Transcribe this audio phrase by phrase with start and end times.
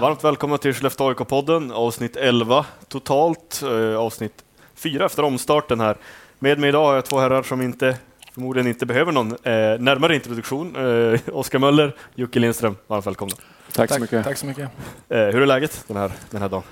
[0.00, 4.44] Varmt välkomna till Skellefteå AIK-podden, avsnitt 11 totalt, eh, avsnitt
[4.82, 5.96] 4 efter omstarten här.
[6.38, 7.96] Med mig idag har jag två herrar som inte,
[8.34, 10.76] förmodligen inte behöver någon eh, närmare introduktion.
[10.76, 13.34] Eh, Oskar Möller, Jocke Lindström, varmt välkomna.
[13.72, 14.24] Tack, så mycket.
[14.24, 14.70] Tack så mycket.
[15.08, 16.62] Eh, hur är läget den här, den här dagen?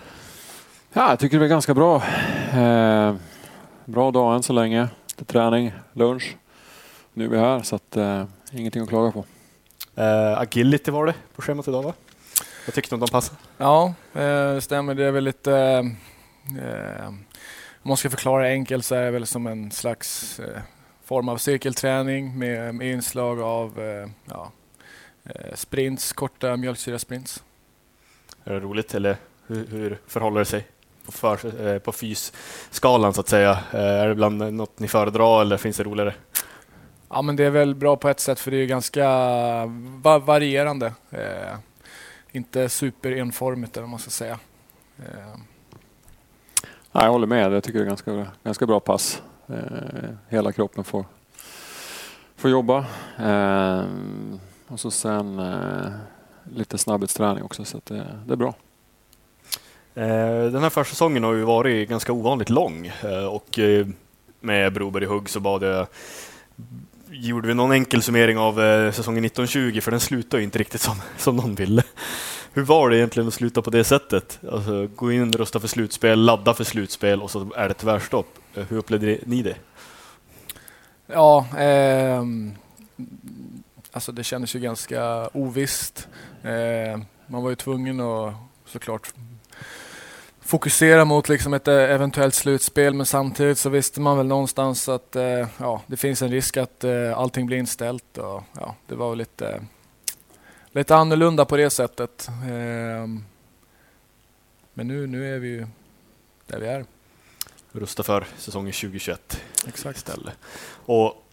[0.92, 2.02] Ja, jag tycker det är ganska bra.
[2.52, 3.14] Eh,
[3.84, 4.88] bra dag än så länge.
[5.08, 6.36] Lite träning, lunch.
[7.14, 9.24] Nu är vi här så att, eh, ingenting att klaga på.
[10.02, 11.92] Eh, agility var det på schemat idag va?
[12.64, 13.38] Jag tyckte om de passade.
[13.58, 14.20] Ja, eh,
[14.54, 14.94] det stämmer.
[14.94, 15.52] Det är väl lite...
[16.62, 17.10] Eh,
[17.88, 20.60] om man ska förklara enkelt så är det väl som en slags eh,
[21.04, 24.52] form av cirkelträning med, med inslag av eh, ja,
[25.24, 27.42] eh, sprints, korta mjölksyrasprints.
[28.44, 29.16] Är det roligt eller
[29.46, 30.66] hur, hur förhåller det sig
[31.06, 33.50] på, för, eh, på fysskalan så att säga?
[33.72, 36.14] Eh, är det ibland något ni föredrar eller finns det roligare?
[37.08, 39.06] Ja, men det är väl bra på ett sätt för det är ganska
[40.02, 40.92] va varierande.
[41.10, 41.56] Eh,
[42.32, 44.38] inte superenformigt eller vad man ska säga.
[44.98, 45.40] Eh,
[46.92, 47.52] Ja, jag håller med.
[47.52, 49.22] Jag tycker det är ganska, ganska bra pass.
[49.46, 51.04] Eh, hela kroppen får,
[52.36, 52.86] får jobba.
[53.18, 53.84] Eh,
[54.68, 55.90] och så sen eh,
[56.54, 58.54] lite snabbhetsträning också så att det, det är bra.
[59.94, 63.86] Eh, den här försäsongen har ju varit ganska ovanligt lång eh, och eh,
[64.40, 65.86] med Broberg i hugg så bad jag
[67.10, 68.54] gjorde vi någon enkel summering av
[68.92, 71.82] säsongen 1920 för den slutade ju inte riktigt som, som någon ville.
[72.58, 74.40] Hur var det egentligen att sluta på det sättet?
[74.52, 78.38] Alltså, gå in, rösta för slutspel, ladda för slutspel och så är det tvärstopp.
[78.54, 79.56] Hur upplevde ni det?
[81.06, 82.22] Ja, eh,
[83.92, 86.08] alltså det kändes ju ganska ovisst.
[86.42, 88.34] Eh, man var ju tvungen att
[88.66, 89.12] såklart
[90.40, 95.16] fokusera mot liksom ett eh, eventuellt slutspel men samtidigt så visste man väl någonstans att
[95.16, 98.18] eh, ja, det finns en risk att eh, allting blir inställt.
[98.18, 99.60] Och, ja, det var väl lite,
[100.72, 102.28] lite annorlunda på det sättet.
[102.50, 103.24] Ehm,
[104.74, 105.66] men nu, nu är vi ju
[106.46, 106.84] där vi är.
[107.72, 109.96] Rösta för säsongen 2021 Exakt.
[109.96, 110.34] istället.
[110.86, 111.24] Och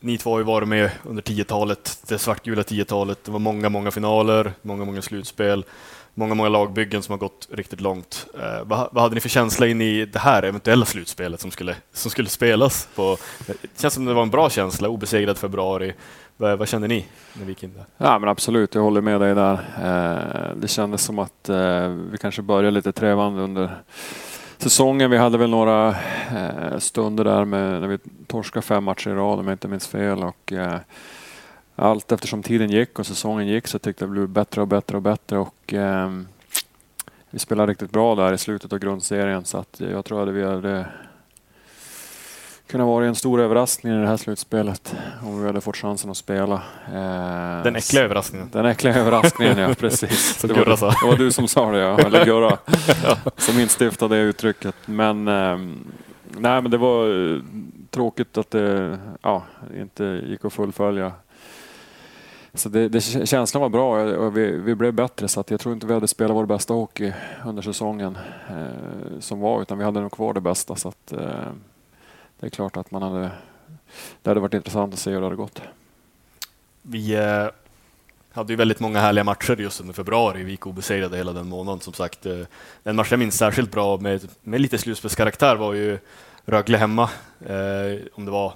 [0.00, 3.24] ni två har ju varit med under 10-talet, det svartgula 10-talet.
[3.24, 5.64] Det var många, många finaler, många, många slutspel,
[6.14, 8.26] många, många lagbyggen som har gått riktigt långt.
[8.34, 11.76] Eh, vad, vad hade ni för känsla in i det här eventuella slutspelet som skulle,
[11.92, 12.88] som skulle spelas?
[12.94, 13.16] På,
[13.46, 15.94] det känns som det var en bra känsla, obesegrad februari.
[16.40, 17.84] Vad, vad kände ni när vi gick in där?
[17.96, 19.52] Ja men absolut, jag håller med dig där.
[19.52, 23.70] Eh, det kändes som att eh, vi kanske började lite trevande under
[24.58, 25.10] säsongen.
[25.10, 29.38] Vi hade väl några eh, stunder där med, när vi torskade fem matcher i rad
[29.38, 30.22] om jag inte minns fel.
[30.22, 30.52] Och,
[31.76, 34.96] allt eftersom tiden gick och säsongen gick så tyckte jag det blev bättre och bättre
[34.96, 35.38] och bättre.
[35.38, 35.74] Och,
[37.30, 40.44] vi spelade riktigt bra där i slutet av grundserien så att jag tror att vi
[40.44, 40.86] hade
[42.68, 46.16] kunnat vara en stor överraskning i det här slutspelet om vi hade fått chansen att
[46.16, 46.54] spela.
[46.86, 48.48] Eh, Den äckliga överraskningen.
[48.52, 50.38] den äckliga överraskningen, ja precis.
[50.38, 50.86] Som det, var, Gurra sa.
[50.90, 51.98] det var du som sa det, ja.
[51.98, 52.58] eller Gurra,
[53.36, 54.74] som instiftade det uttrycket.
[54.86, 55.92] Men, ehm,
[56.30, 57.40] nej, men det var eh,
[57.90, 59.42] tråkigt att det ja,
[59.80, 61.12] inte gick att fullfölja.
[62.54, 65.74] Så det, det, känslan var bra och vi, vi blev bättre så att jag tror
[65.74, 67.12] inte vi hade spelat vår bästa hockey
[67.46, 68.18] under säsongen
[68.48, 70.76] eh, som var utan vi hade nog kvar det bästa.
[70.76, 71.52] Så att, eh,
[72.40, 73.30] det är klart att man hade,
[74.22, 75.62] det hade varit intressant att se hur det hade gått.
[76.82, 77.46] Vi eh,
[78.32, 80.42] hade ju väldigt många härliga matcher just under februari.
[80.42, 82.26] Vi gick obesegrade hela den månaden som sagt.
[82.26, 82.38] Eh,
[82.82, 85.98] Den match jag minns särskilt bra med, med lite slutspelskaraktär var ju
[86.44, 87.10] Rögle hemma.
[87.46, 88.54] Eh, om det var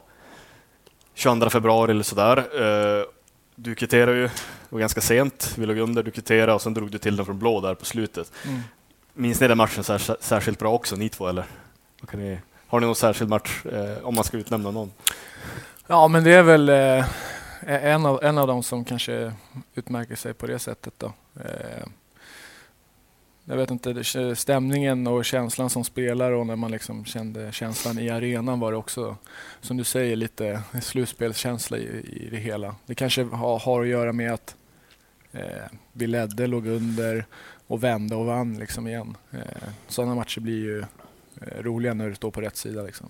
[1.15, 2.39] 22 februari eller sådär.
[2.39, 3.05] Eh,
[3.55, 4.33] du kvitterade ju, det
[4.69, 5.55] var ganska sent.
[5.59, 7.85] Vi låg under, du kvitterade och sen drog du till den från blå där på
[7.85, 8.33] slutet.
[8.45, 8.61] Mm.
[9.15, 11.45] Minns ni den matchen sär, särskilt bra också, ni två eller?
[12.01, 12.39] Vad kan ni,
[12.73, 14.93] har ni någon särskild match, eh, om man ska utnämna någon?
[15.87, 17.07] Ja, men det är väl eh,
[17.67, 19.33] en, av, en av dem som kanske
[19.75, 20.95] utmärker sig på det sättet.
[20.99, 21.13] Då.
[21.45, 21.87] Eh,
[23.45, 24.05] jag vet inte,
[24.35, 28.79] stämningen och känslan som spelare och när man liksom kände känslan i arenan var det
[28.79, 29.17] också,
[29.61, 31.83] som du säger, lite slutspelskänsla i,
[32.25, 32.75] i det hela.
[32.87, 34.57] Det kanske har, har att göra med att
[35.33, 37.27] eh, vi ledde, låg under
[37.67, 39.17] och vände och vann liksom igen.
[39.31, 40.85] Eh, sådana matcher blir ju
[41.61, 42.83] roliga när du står på rätt sida.
[42.83, 43.07] Liksom.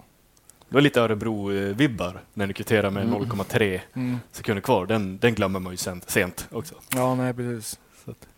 [0.68, 3.14] Det var lite Örebro-vibbar när ni kvitterade med Mm.
[3.14, 4.18] 0,3 Mm.
[4.32, 4.86] sekunder kvar.
[4.86, 6.74] Den, den glömmer man ju sent, sent också.
[6.94, 7.78] Ja, nej precis.
[8.04, 8.28] Så att,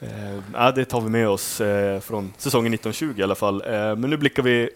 [0.00, 3.62] eh, det tar vi med oss eh, från säsongen 1920 i alla fall.
[3.66, 4.70] Eh, men nu blickar vi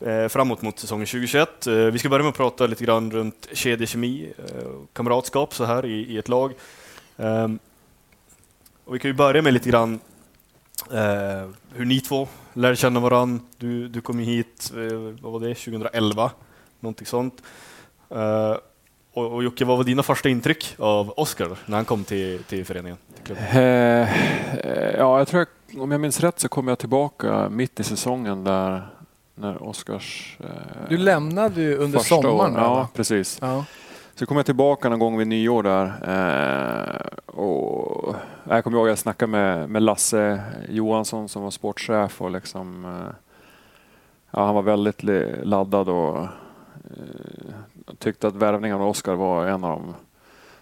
[0.00, 1.66] eh, framåt mot säsongen 2021.
[1.66, 5.84] Eh, vi ska börja med att prata lite grann runt kedjekemi, eh, kamratskap så här
[5.86, 6.52] i, i ett lag.
[8.84, 10.00] Och vi kan ju börja med lite grann
[10.90, 13.44] eh, hur ni två lärde känna varandra.
[13.56, 16.30] Du, du kom hit, eh, vad var det, 2011?
[16.80, 17.42] Någonting sånt.
[18.12, 18.56] Uh,
[19.14, 22.64] och, och Jocke, vad var dina första intryck av Oskar när han kom till, till
[22.64, 22.98] föreningen?
[23.24, 27.48] Till eh, eh, ja, jag tror jag, om jag minns rätt så kom jag tillbaka
[27.48, 28.88] mitt i säsongen där
[29.34, 30.36] när Oskars...
[30.40, 30.46] Eh,
[30.88, 32.56] du lämnade ju under sommaren.
[32.56, 33.38] År, ja, precis.
[33.40, 33.64] Ja.
[34.14, 35.86] Så kom jag tillbaka någon gång vid nyår där.
[36.06, 38.14] Eh, och
[38.48, 42.84] jag kommer ihåg att jag snackade med, med Lasse Johansson som var sportchef och liksom,
[42.84, 43.14] eh,
[44.30, 45.02] ja, han var väldigt
[45.42, 47.54] laddad och eh,
[47.98, 49.94] tyckte att värvningen av Oskar var en av de,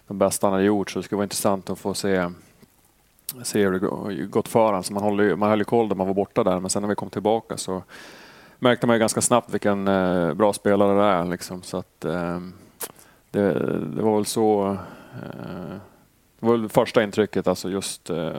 [0.07, 0.91] de bästa han hade gjort.
[0.91, 2.29] Så det skulle vara intressant att få se,
[3.43, 4.83] se hur det gått för honom.
[4.91, 6.95] man, höll, man höll ju koll när man var borta där, men sen när vi
[6.95, 7.83] kom tillbaka så
[8.59, 11.25] märkte man ju ganska snabbt vilken eh, bra spelare det är.
[11.25, 11.61] Liksom.
[11.61, 12.39] Så att, eh,
[13.31, 13.53] det,
[13.95, 14.77] det, var väl så
[15.23, 15.77] eh,
[16.43, 18.31] det var väl första intrycket, alltså just eh,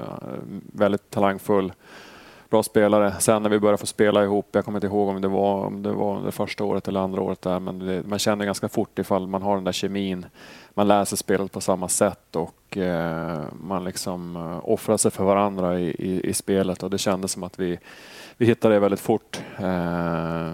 [0.73, 1.73] väldigt talangfull
[2.51, 3.15] bra spelare.
[3.19, 5.83] Sen när vi började få spela ihop, jag kommer inte ihåg om det var, om
[5.83, 8.99] det, var det första året eller andra året där, men det, man känner ganska fort
[8.99, 10.27] ifall man har den där kemin.
[10.75, 15.81] Man läser spelet på samma sätt och eh, man liksom eh, offrar sig för varandra
[15.81, 17.79] i, i, i, spelet och det kändes som att vi,
[18.37, 19.41] vi hittade det väldigt fort.
[19.59, 20.53] Eh,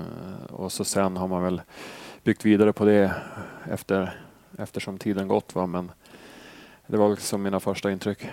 [0.51, 1.63] och så sen har man väl
[2.25, 3.13] byggt vidare på det
[3.71, 4.21] efter,
[4.59, 5.55] eftersom tiden gått.
[5.55, 5.67] Va?
[5.67, 5.91] Men
[6.91, 8.27] det var liksom mina första intryck.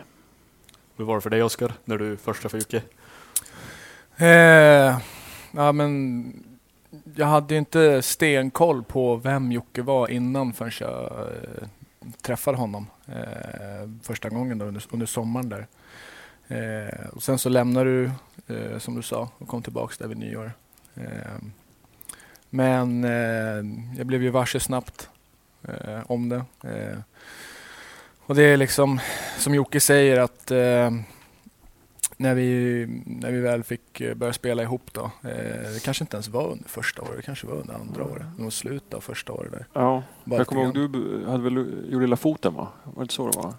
[0.98, 2.82] Hur var det för dig Oskar, när du först träffade Jocke?
[4.18, 5.00] Eh,
[5.52, 6.34] ja, men
[7.16, 11.68] jag hade inte stenkoll på vem Jocke var innan förrän jag eh,
[12.22, 15.50] träffade honom eh, första gången då, under, under sommaren.
[15.50, 15.68] där.
[16.48, 18.12] Eh, och sen så lämnade du,
[18.56, 20.52] eh, som du sa, och kom tillbaka där vid nyår.
[20.96, 21.38] Eh,
[22.50, 23.04] men
[23.98, 25.10] jag blev ju varse snabbt
[26.06, 26.46] om det.
[28.28, 29.00] Och det är liksom,
[29.38, 30.52] som Jocke säger, att
[32.18, 35.02] när vi, när vi väl fick eh, börja spela ihop då.
[35.02, 38.26] Eh, det kanske inte ens var under första året, det kanske var under andra året.
[38.38, 39.66] Var slutet av första året där.
[39.74, 41.56] Ja, Bara jag kommer ihåg du hade väl
[41.92, 42.68] gjort lilla foten va?
[42.84, 43.54] Var det inte så det var?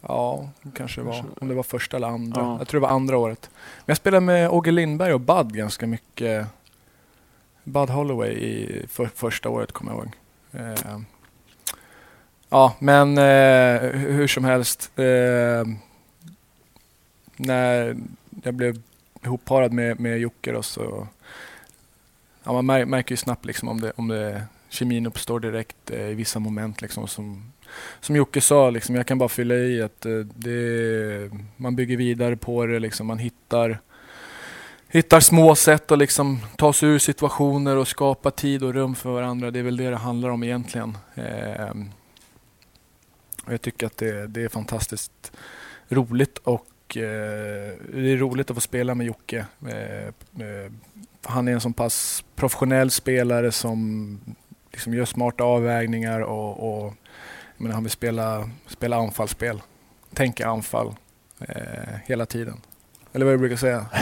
[0.00, 1.24] Ja, kanske det var.
[1.40, 2.40] Om det var första eller andra.
[2.40, 2.58] Ja.
[2.58, 3.50] Jag tror det var andra året.
[3.52, 6.46] Men jag spelade med Åge Lindberg och Bud ganska mycket.
[7.64, 10.12] Bud Holloway i för, första året kommer jag ihåg.
[10.52, 11.00] Eh,
[12.48, 14.90] ja, men eh, hur som helst.
[14.98, 15.64] Eh,
[17.36, 17.96] när
[18.42, 18.82] jag blev
[19.24, 21.06] ihopparad med, med Jocke då, så
[22.44, 26.14] ja, man märker ju snabbt liksom om, det, om det, kemin uppstår direkt eh, i
[26.14, 26.82] vissa moment.
[26.82, 27.52] Liksom, som,
[28.00, 32.36] som Jocke sa, liksom, jag kan bara fylla i att eh, det, man bygger vidare
[32.36, 32.78] på det.
[32.78, 33.78] Liksom, man hittar,
[34.88, 39.10] hittar små sätt att liksom, ta sig ur situationer och skapa tid och rum för
[39.10, 39.50] varandra.
[39.50, 40.98] Det är väl det det handlar om egentligen.
[41.14, 41.74] Eh,
[43.50, 45.32] jag tycker att det, det är fantastiskt
[45.88, 49.46] roligt och eh, det är roligt att få spela med Jocke.
[49.66, 50.72] Eh, eh
[51.22, 54.20] han är en så pass professionell spelare som
[54.72, 56.94] liksom gör smarta avvägningar och, och
[57.56, 59.62] menar, han vill spela, spela anfallsspel.
[60.14, 60.94] Tänka anfall
[61.40, 62.60] eh, hela tiden.
[63.18, 63.86] Eller vad jag brukar säga.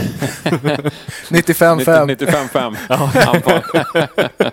[0.45, 2.17] 95-5.
[2.17, 2.77] 95-5.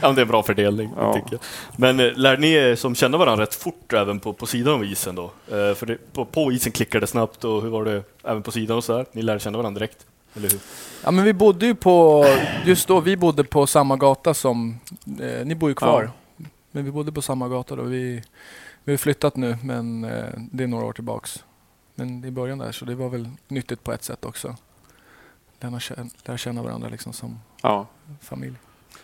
[0.00, 0.92] ja, det är en bra fördelning.
[0.96, 1.14] Ja.
[1.14, 1.40] Tycker jag.
[1.76, 4.84] Men eh, lär ni er som känner varandra rätt fort även på, på sidan av
[4.84, 5.24] isen då?
[5.24, 8.50] Eh, för det, på, på, isen klickade det snabbt och hur var det även på
[8.50, 9.06] sidan och så där?
[9.12, 10.06] Ni lärde känna varandra direkt?
[10.36, 10.58] Eller hur?
[11.04, 12.26] Ja men vi bodde ju på,
[12.64, 14.78] just då, vi bodde på samma gata som,
[15.20, 16.10] eh, ni bor ju kvar.
[16.36, 16.44] Ja.
[16.70, 17.82] Men vi bodde på samma gata då.
[17.82, 18.22] Vi,
[18.84, 21.44] vi har flyttat nu men eh, det är några år tillbaks.
[22.00, 24.56] Men i början där, så det var väl nyttigt på ett sätt också.
[25.60, 25.80] Lära
[26.24, 27.86] lära känna varandra liksom som ja.
[28.20, 28.56] familj.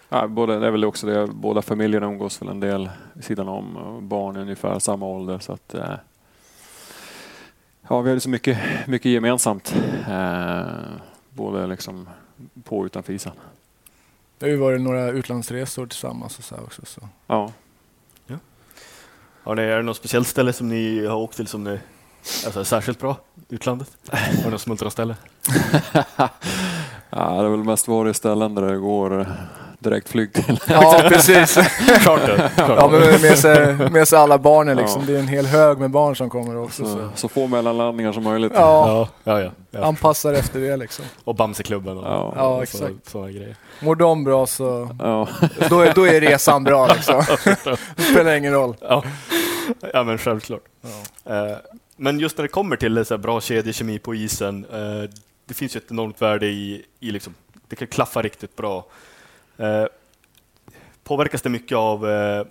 [0.08, 3.48] Ja, både, det är väl också det, båda familjerna umgås väl en del vid sidan
[3.48, 3.98] om.
[4.08, 5.38] Barn är ungefär samma ålder.
[5.38, 5.94] Så att, eh,
[7.88, 9.76] ja, vi har liksom mycket, mycket gemensamt.
[10.08, 10.66] Eh,
[11.30, 12.08] både liksom
[12.64, 13.32] på och utanför isen.
[14.38, 16.82] Det har ju varit några utlandsresor tillsammans och så också.
[16.84, 17.08] Så.
[17.26, 17.52] Ja.
[18.26, 18.36] ja.
[19.42, 21.78] Har ni, är det något speciellt ställe som ni har åkt till som ni
[22.44, 23.16] Alltså särskilt bra,
[23.48, 23.88] utlandet?
[24.10, 25.16] Har du något smultronställe?
[26.16, 26.30] ja,
[27.10, 29.26] det har väl mest varit ställen där det går eh,
[29.78, 30.60] direkt flyg till.
[30.68, 31.54] Ja, precis.
[32.04, 32.50] Charter.
[32.56, 35.00] Ja, men med sig, med sig alla barnen liksom.
[35.00, 35.06] Ja.
[35.06, 36.84] Det är en hel hög med barn som kommer också.
[36.84, 37.08] Så, så.
[37.14, 38.52] så få mellanlandningar som möjligt.
[38.54, 39.84] Ja, ja, ja, ja.
[39.84, 41.04] anpassar efter det liksom.
[41.24, 42.32] Och Bamseklubben och, ja.
[42.36, 43.10] ja, exakt.
[43.10, 43.56] sådana grejer.
[43.80, 45.28] Mår de bra så ja.
[45.68, 47.24] då, är, då är resan bra liksom.
[47.96, 48.76] det spelar ingen roll.
[48.80, 49.02] Ja,
[49.92, 50.62] ja men självklart.
[51.24, 51.46] Ja.
[51.46, 51.56] Uh,
[51.96, 55.10] men just när det kommer till så bra kedjekemi på isen, eh,
[55.44, 57.34] det finns ju ett enormt värde i, i liksom,
[57.68, 58.86] det kan klaffa riktigt bra.
[59.56, 59.84] Eh,
[61.04, 62.46] påverkas det mycket av eh,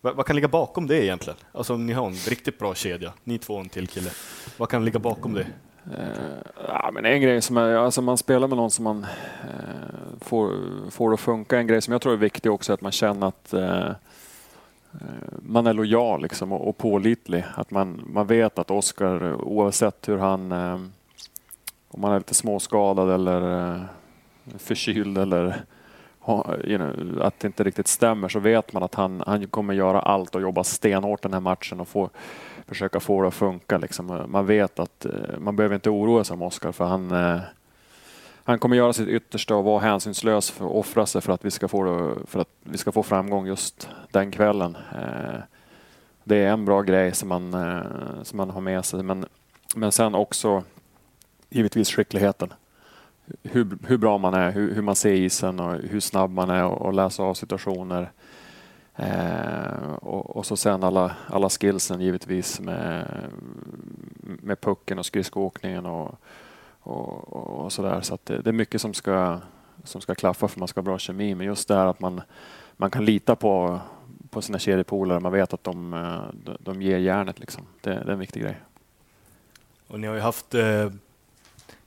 [0.00, 1.38] vad, vad, kan ligga bakom det egentligen?
[1.52, 4.10] Alltså om ni har en riktigt bra kedja, ni två och en till kille.
[4.56, 5.46] Vad kan ligga bakom det?
[5.86, 10.18] Uh, ja, men en grej som är, alltså man spelar med någon som man uh,
[10.20, 10.56] får,
[10.90, 11.58] får att funka.
[11.58, 13.90] En grej som jag tror är viktig också är att man känner att uh,
[14.94, 17.44] Eh, man är lojal liksom och, och pålitlig.
[17.54, 20.80] Att man, man vet att Oskar, oavsett hur han, eh,
[21.88, 23.82] om han är lite småskadad eller eh,
[24.58, 25.64] förkyld eller
[26.64, 30.00] you know, att det inte riktigt stämmer så vet man att han, han kommer göra
[30.00, 32.10] allt och jobba stenhårt den här matchen och få,
[32.66, 33.78] försöka få det att funka.
[33.78, 34.24] Liksom.
[34.28, 35.06] Man vet att
[35.38, 37.40] man behöver inte oroa sig om Oskar för han, eh,
[38.44, 41.68] han kommer göra sitt yttersta och vara hänsynslös och offra sig för att vi ska
[41.68, 44.76] få, för att vi ska få framgång just den kvällen.
[44.92, 45.40] Eh,
[46.24, 49.02] det är en bra grej som man, eh, som man har med sig.
[49.02, 49.26] Men,
[49.74, 50.62] men sen också
[51.50, 52.52] givetvis skickligheten
[53.42, 56.64] hur, hur bra man är, hur, hur, man ser isen och hur snabb man är
[56.64, 58.10] och, och läsa av situationer.
[58.96, 63.06] Eh, och, och, så sen alla, alla skillsen givetvis med,
[64.20, 66.18] med pucken och skridskoåkningen och,
[66.90, 68.00] och, och sådär.
[68.00, 69.40] Så, så det, det, är mycket som ska,
[69.84, 71.34] som ska klaffa för att man ska ha bra kemi.
[71.34, 72.20] Men just det här att man,
[72.76, 73.80] man kan lita på,
[74.30, 75.20] på sina kedjepolare.
[75.20, 75.90] Man vet att de,
[76.44, 77.40] de, de ger järnet.
[77.40, 77.62] Liksom.
[77.80, 78.60] Det, det, är en viktig grej.
[79.86, 80.90] Och ni har ju haft eh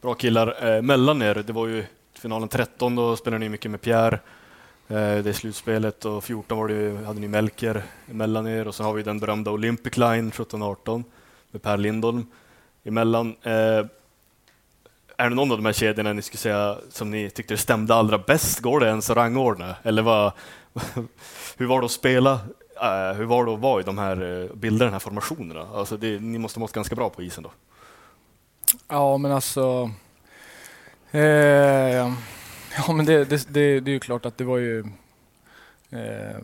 [0.03, 1.35] bra killar eh, mellan er.
[1.35, 4.19] Det var ju finalen 13, då spelade ni mycket med Pierre.
[4.87, 8.93] Eh, det slutspelet och 14 var det hade ni Melker mellan er och så har
[8.93, 11.03] vi den berömda Olympic Line 17-18
[11.51, 12.25] med Per Lindholm
[12.83, 13.35] emellan.
[13.41, 13.85] Eh,
[15.23, 18.17] är det någon av de här kedjorna ni skulle säga som ni tyckte stämde allra
[18.17, 18.59] bäst?
[18.59, 19.75] Går det ens att rangordna?
[19.83, 20.31] Eller vad,
[21.57, 22.33] hur var det att spela?
[22.33, 25.67] Uh, hur var det att vara i de här, eh, bilderna, bilda de här formationerna?
[25.73, 27.51] Alltså det, ni måste ha mått ganska bra på isen då?
[28.87, 29.91] Ja, men alltså...
[31.11, 31.21] Eh,
[32.77, 34.79] ja, men det, det, det, det, är ju klart att det var ju...
[35.89, 36.37] Eh,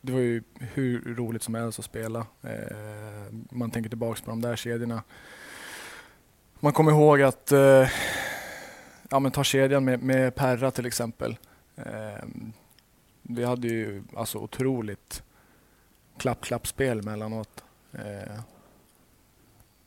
[0.00, 2.26] det var ju hur roligt som helst att spela.
[2.42, 5.02] Eh, man tänker tillbaka på de där kedjorna.
[6.64, 7.52] Man kommer ihåg att...
[7.52, 7.88] Eh,
[9.10, 11.36] ja, men ta kedjan med, med Perra till exempel.
[11.76, 12.24] Eh,
[13.22, 15.22] vi hade ju alltså otroligt
[16.18, 17.64] klapp-klapp-spel emellanåt.
[17.92, 18.34] Eh,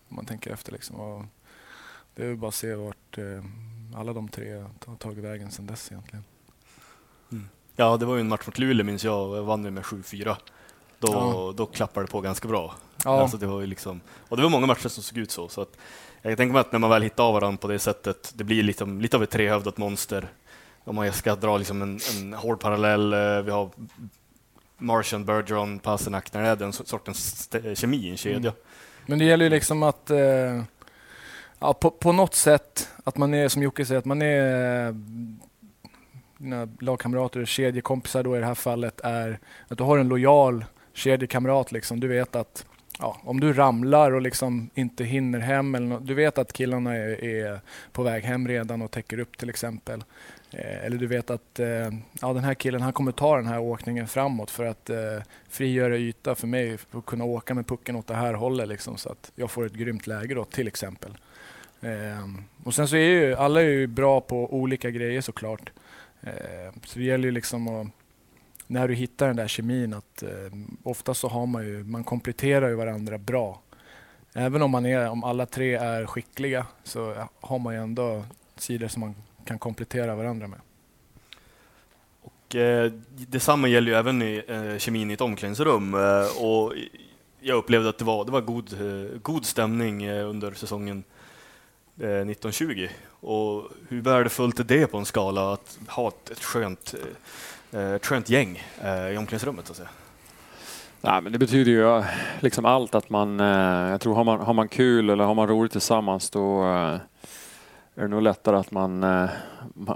[0.10, 0.72] om man tänker efter.
[0.72, 0.96] Liksom.
[0.96, 1.26] Och
[2.16, 3.44] det är bara att se vart eh,
[3.96, 6.24] alla de tre har tagit vägen sedan dess egentligen.
[7.32, 7.50] Mm.
[7.76, 9.38] Ja, det var ju en match mot Luleå minns jag.
[9.38, 10.36] Jag vann med 7-4.
[11.00, 11.54] Då, ja.
[11.58, 12.76] då klappade det på ganska bra.
[13.04, 13.22] Ja.
[13.22, 15.50] Alltså, det var ju liksom, och det var många matcher som såg ut så.
[15.50, 15.78] så att,
[16.30, 18.64] jag tänker mig att när man väl hittar av varandra på det sättet, det blir
[18.64, 20.28] liksom, lite av ett trehövdat monster.
[20.84, 23.70] Om man ska dra liksom en, en hård parallell, eh, vi har
[24.78, 28.50] Martian, Bergeron, Pasternak, när det är den sortens kemi i en kedja.
[28.50, 28.62] Mm.
[29.06, 30.64] Men det gäller ju liksom att eh,
[31.60, 34.94] ja, på, på något sätt, att man är som Jocke säger, att man är eh,
[36.38, 40.66] dina lagkamrater och kedjekompisar då i det här fallet är att du har en lojal
[40.94, 41.72] kedjekamrat.
[41.72, 42.00] Liksom.
[42.00, 42.66] Du vet att
[43.00, 46.96] ja, om du ramlar och liksom inte hinner hem, eller no du vet att killarna
[46.96, 47.60] är, är,
[47.92, 50.04] på väg hem redan och täcker upp till exempel.
[50.52, 51.90] Eh, eller du vet att eh,
[52.22, 54.98] ja, den här killen han kommer ta den här åkningen framåt för att eh,
[55.50, 58.98] frigöra yta för mig för att kunna åka med pucken åt det här hållet liksom,
[58.98, 61.18] så att jag får ett grymt läge då till exempel.
[61.82, 62.30] Eh,
[62.64, 65.72] och sen så är ju alla är ju bra på olika grejer såklart.
[66.22, 67.88] Eh, så det gäller ju liksom att
[68.68, 70.30] när du hittar den där kemin att eh,
[70.84, 73.62] ofta så har man ju, man kompletterar ju varandra bra.
[74.34, 78.88] Även om, man är, om alla tre är skickliga så har man ju ändå sidor
[78.88, 80.60] som man kan komplettera varandra med.
[82.22, 85.94] Och, eh, detsamma gäller ju även i eh, kemin i ett omklädningsrum.
[85.94, 86.74] Eh, och
[87.40, 91.04] jag upplevde att det var, det var god, eh, god stämning eh, under säsongen
[92.00, 92.88] eh, 1920.
[93.26, 96.96] Och hur värdefullt är det på en skala att ha ett, ett skönt,
[97.72, 99.68] eh, ett skönt gäng eh, i omklädningsrummet?
[99.68, 99.90] Så att säga?
[101.02, 102.06] Nej, men det betyder ju eh,
[102.40, 103.40] liksom allt att man,
[103.90, 108.08] jag tror har man, har man kul eller har man roligt tillsammans då är det
[108.08, 109.00] nog lättare att man,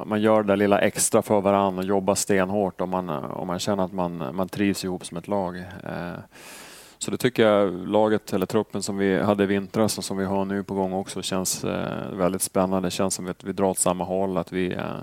[0.05, 3.85] man gör det lilla extra för varandra och jobbar stenhårt om man, om man känner
[3.85, 5.63] att man, man trivs ihop som ett lag.
[6.99, 10.25] Så det tycker jag laget, eller truppen som vi hade i vintras och som vi
[10.25, 12.87] har nu på gång också känns eh, väldigt spännande.
[12.87, 14.97] Det känns som att vi drar åt samma håll, att vi, eh,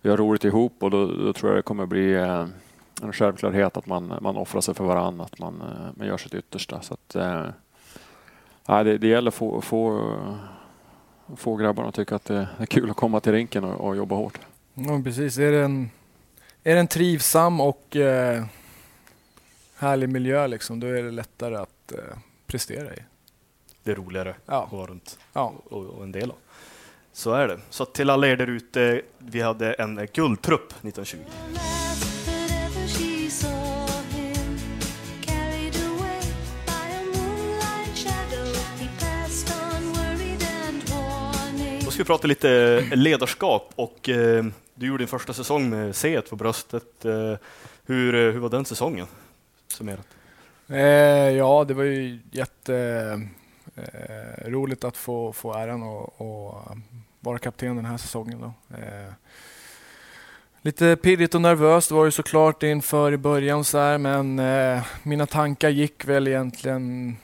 [0.00, 2.46] vi har roligt ihop och då, då tror jag det kommer bli eh,
[3.02, 6.34] en självklarhet att man, man offrar sig för varandra, att man, eh, man gör sitt
[6.34, 6.80] yttersta.
[6.82, 10.12] Så att, äh, det, det gäller att få, få
[11.36, 14.16] få grabbarna att tycka att det är kul att komma till rinken och, och jobba
[14.16, 14.38] hårt.
[14.74, 15.38] Ja, precis.
[15.38, 15.90] Är det en,
[16.64, 18.44] är det en trivsam och eh,
[19.78, 21.98] härlig miljö liksom, då är det lättare att eh,
[22.46, 22.98] prestera i.
[23.82, 24.64] Det är roligare ja.
[24.64, 25.54] att vara runt ja.
[25.64, 26.36] och, och, en del av.
[27.12, 27.60] Så är det.
[27.70, 31.18] Så till alla er där ute, vi hade en guldtrupp 1920.
[41.84, 46.30] Då ska vi prata lite ledarskap och eh, du gjorde din första säsong med C1
[46.30, 47.04] på bröstet.
[47.04, 47.34] Eh,
[47.86, 49.06] hur, eh, hur var den säsongen?
[49.76, 50.06] Summerat.
[50.68, 50.78] Eh,
[51.36, 56.12] ja, det var ju jätteroligt eh, att få, få äran att
[57.20, 58.40] vara kapten den här säsongen.
[58.40, 58.52] Då.
[58.76, 59.12] Eh,
[60.62, 65.26] lite pirrigt och nervöst var det såklart inför i början så här, men eh, mina
[65.26, 67.16] tankar gick väl egentligen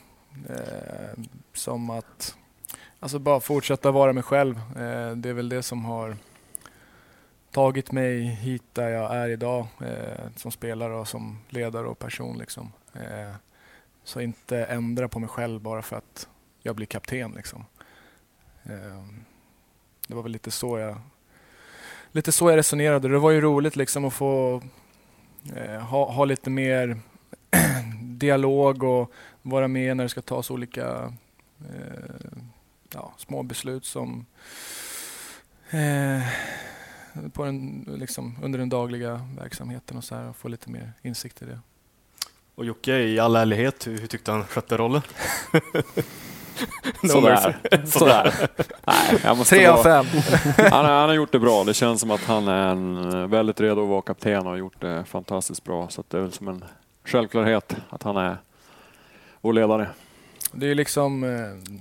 [0.48, 1.18] eh,
[1.54, 2.36] som att
[3.00, 4.56] alltså bara fortsätta vara mig själv.
[4.56, 6.16] Eh, det är väl det som har
[7.52, 12.38] tagit mig hit där jag är idag eh, som spelare och som ledare och person.
[12.38, 12.72] Liksom.
[12.94, 13.34] Eh,
[14.04, 16.28] så inte ändra på mig själv bara för att
[16.62, 17.32] jag blir kapten.
[17.32, 17.64] Liksom.
[18.62, 19.04] Eh,
[20.08, 20.96] det var väl lite så jag,
[22.12, 23.08] lite så jag resonerade.
[23.08, 24.62] Det var ju roligt liksom att få
[25.56, 27.00] eh, ha, ha lite mer
[28.02, 31.12] dialog och vara med när det ska tas olika
[31.60, 32.28] eh,
[32.94, 34.26] ja, små beslut som
[35.70, 36.22] eh,
[37.32, 41.42] på en, liksom, under den dagliga verksamheten och så här, och få lite mer insikt
[41.42, 41.58] i det.
[42.54, 45.02] Och Jocke, i all ärlighet, hur, hur tyckte han skötte rollen?
[47.10, 47.56] Sådär.
[47.86, 48.48] Sådär.
[48.86, 50.06] Nej, jag måste Tre av fem.
[50.56, 51.64] han, han har gjort det bra.
[51.64, 54.80] Det känns som att han är en, väldigt redo att vara kapten och har gjort
[54.80, 55.88] det fantastiskt bra.
[55.88, 56.64] Så det är väl som en
[57.04, 58.36] självklarhet att han är
[59.40, 59.88] vår ledare.
[60.52, 61.78] Det är liksom eh,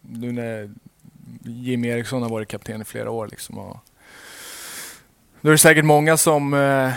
[0.00, 0.70] nu när
[1.42, 3.26] Jimmy Eriksson har varit kapten i flera år.
[3.26, 3.76] Liksom, och
[5.40, 6.92] då är det säkert många som eh,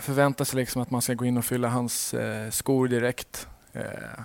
[0.00, 3.48] förväntar sig liksom att man ska gå in och fylla hans eh, skor direkt.
[3.72, 4.20] Eh,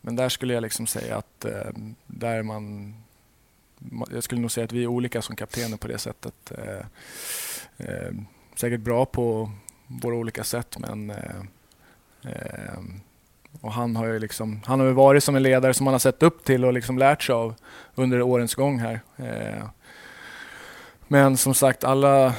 [0.00, 1.70] men där skulle jag liksom säga att eh,
[2.06, 2.94] där man
[4.10, 6.52] jag skulle nog säga att vi är olika som kaptener på det sättet.
[6.58, 6.86] Eh,
[7.76, 8.12] eh,
[8.54, 9.50] säkert bra på
[9.86, 11.40] våra olika sätt men eh,
[12.22, 12.78] eh,
[13.60, 16.22] och han har ju liksom, han har varit som en ledare som man har sett
[16.22, 17.54] upp till och liksom lärt sig av
[17.94, 19.00] under årens gång här.
[19.16, 19.64] Eh,
[21.08, 22.34] men som sagt, alla,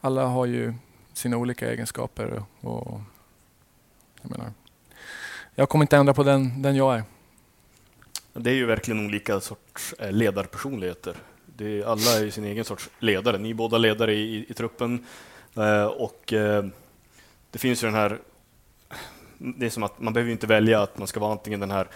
[0.00, 0.74] alla har ju
[1.12, 3.00] sina olika egenskaper och
[4.22, 4.52] jag menar,
[5.54, 7.02] jag kommer inte ändra på den, den jag är.
[8.32, 11.14] Det är ju verkligen olika sorts eh, ledarpersonligheter.
[11.56, 13.38] Det är, alla är ju sin egen sorts ledare.
[13.38, 15.06] Ni är båda ledare i, i truppen
[15.56, 16.64] eh, och eh,
[17.50, 18.18] det finns ju den här...
[19.38, 21.86] Det är som att man behöver inte välja att man ska vara antingen den här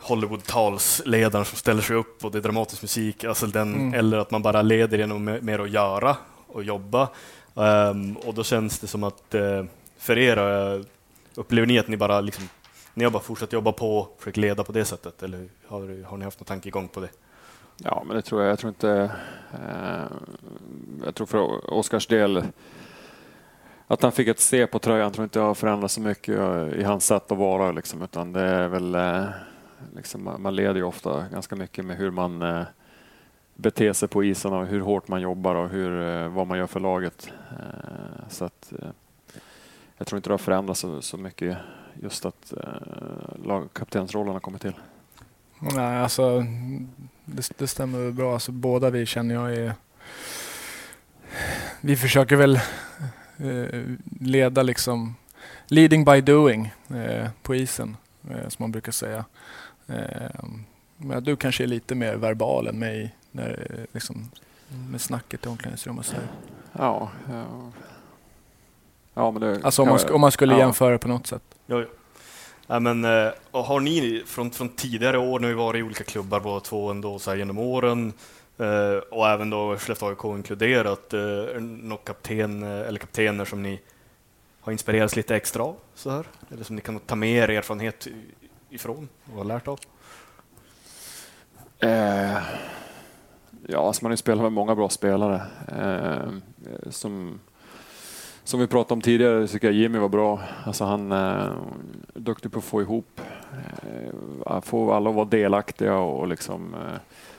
[0.00, 3.94] Hollywood-talsledaren som ställer sig upp och det är dramatisk musik, alltså den, mm.
[3.94, 7.08] eller att man bara leder genom mer att göra och jobba.
[7.54, 9.64] Um, och då känns det som att uh,
[9.98, 10.84] för er
[11.36, 12.48] Upplever ni att ni bara liksom,
[12.94, 16.24] ni har bara fortsatt jobba på, försökt leda på det sättet eller har, har ni
[16.24, 17.08] haft någon tanke igång på det?
[17.76, 18.50] Ja, men det tror jag.
[18.50, 19.10] Jag tror inte...
[19.52, 20.04] Eh,
[21.04, 22.44] jag tror för Oskars del
[23.86, 26.38] att han fick ett C på tröjan tror inte jag har så mycket
[26.74, 27.72] i hans sätt att vara.
[27.72, 29.24] Liksom, utan det är väl, eh,
[29.96, 32.62] liksom, man leder ju ofta ganska mycket med hur man eh,
[33.54, 36.66] beter sig på isen och hur hårt man jobbar och hur, eh, vad man gör
[36.66, 37.30] för laget.
[38.28, 38.72] Så att,
[39.98, 41.56] jag tror inte det har förändrats så, så mycket
[42.02, 42.52] just att
[43.44, 44.74] lagkaptensrollen har kommit till.
[45.58, 46.44] Nej, alltså
[47.24, 48.32] det, det stämmer väl bra.
[48.32, 49.72] Alltså, båda vi känner jag är...
[51.80, 52.60] Vi försöker väl
[54.20, 55.14] leda liksom
[55.66, 57.96] leading by doing eh, på isen,
[58.30, 59.24] eh, som man brukar säga.
[59.86, 60.44] Eh,
[60.96, 64.30] men du kanske är lite mer verbal än mig när, liksom,
[64.90, 66.14] med snacket i omklädningsrummet.
[66.72, 67.44] Ja, ja,
[69.18, 70.58] Ja, men det, alltså om man, om man skulle ja.
[70.58, 71.42] jämföra på något sätt.
[71.66, 71.86] Ja, ja.
[72.66, 76.40] ja men, eh, har ni från, från tidigare år, när vi varit i olika klubbar
[76.40, 78.12] båda två ändå, så här, genom åren,
[78.60, 83.62] Uh, och även då Skellefteå AIK inkluderat, eh, uh, några kapten eh, eller kaptener som
[83.62, 83.80] ni
[84.60, 85.76] har inspirerats lite extra av?
[85.94, 86.26] Så här?
[86.50, 88.08] Eller som ni kan ta med er erfarenhet
[88.70, 89.80] ifrån och har lärt av?
[91.84, 92.38] Uh,
[93.66, 95.42] ja, alltså man har ju spelat med många bra spelare
[96.90, 97.40] som
[98.44, 100.40] som vi pratade om tidigare tycker jag Jimmy var bra.
[100.64, 101.52] Alltså han är
[102.14, 103.20] duktig på att få ihop,
[104.62, 106.74] få alla att vara delaktiga och liksom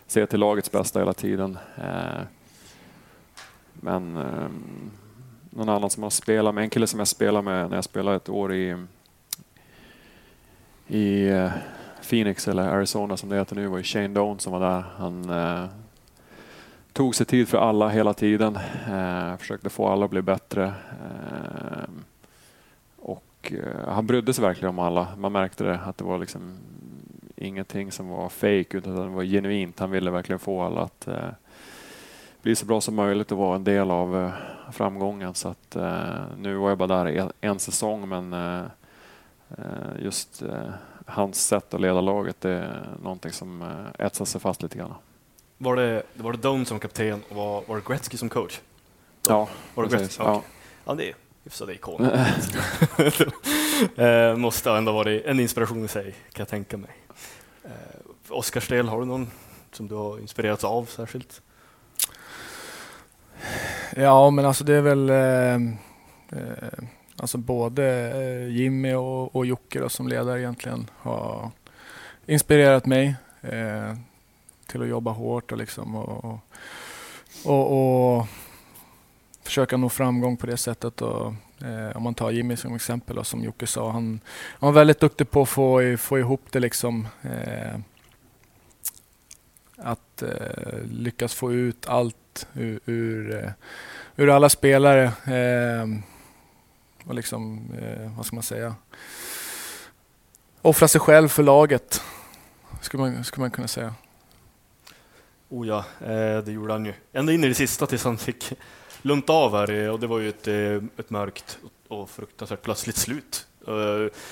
[0.08, 1.58] se till lagets bästa hela tiden.
[1.78, 2.22] Eh,
[3.74, 4.48] men eh,
[5.50, 8.18] någon annan som har spelat med, en kille som jag spelade med när jag spelade
[8.18, 8.86] ett år i,
[10.88, 11.52] i eh,
[12.10, 14.84] Phoenix eller Arizona som det heter nu var ju Shane Doan som var där.
[14.98, 15.32] Han
[16.98, 18.56] tog sig tid för alla hela tiden.
[18.88, 20.66] Eh, försökte få alla att bli bättre.
[20.66, 21.90] Eh,
[22.98, 25.08] och eh, han brydde sig verkligen om alla.
[25.18, 26.58] Man märkte det att det var liksom
[27.38, 29.80] ingenting som var fake utan det var genuint.
[29.80, 31.30] Han ville verkligen få alla att eh,
[32.42, 34.32] bli så bra som möjligt och vara en del av eh,
[34.72, 35.34] framgången.
[35.34, 38.66] Så att, eh, nu var jag bara där en, säsong men eh,
[39.50, 40.70] eh, just eh,
[41.06, 44.94] hans sätt att leda laget det är någonting som eh, etsar sig fast lite grann.
[45.58, 48.60] Var det, var det Doan som kapten och var, var det Gretzky som coach?
[49.28, 50.08] Ja, Var det precis.
[50.08, 50.24] Gretzky?
[50.24, 50.36] Ja.
[50.36, 50.50] Okej.
[50.86, 52.28] Ja, det är hyfsade ikoner.
[54.32, 56.90] eh, måste ändå varit en inspiration i sig, kan jag tänka mig.
[57.68, 57.72] Eh,
[58.24, 59.32] för Oskars del, har du någon
[59.72, 61.42] som du har inspirerats av särskilt?
[63.96, 65.56] Ja, men alltså det är väl eh,
[66.40, 66.84] eh,
[67.16, 71.52] alltså både eh, Jimmy och, och Jocke då, som ledare egentligen har
[72.26, 73.94] inspirerat mig eh,
[74.66, 76.40] till att jobba hårt och, liksom, och,
[77.46, 78.28] och, och
[79.44, 81.02] försöka nå framgång på det sättet.
[81.02, 84.20] Och, Eh, om man tar Jimmy som exempel, då, som Jocke sa, han,
[84.60, 87.08] han var väldigt duktig på att få, få ihop det liksom.
[87.22, 87.80] Eh,
[89.78, 93.54] att eh, lyckas få ut allt ur, ur,
[94.16, 95.04] ur alla spelare.
[95.26, 95.88] Eh,
[97.06, 98.76] och liksom, eh, vad ska man säga?
[100.62, 102.02] Offra sig själv för laget,
[102.82, 103.94] skulle man, skulle man kunna säga.
[105.50, 106.94] Oh ja, eh, det gjorde han ju.
[107.14, 108.54] Ända in i det sista tills han fick
[109.08, 112.98] Lugnt av här eh, och det var ju ett, eh, ett mörkt och fruktansvärt plötsligt
[112.98, 113.48] slut.
[113.68, 113.74] Eh,